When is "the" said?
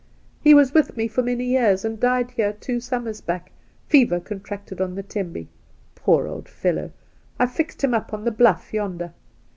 4.95-5.03, 8.25-8.31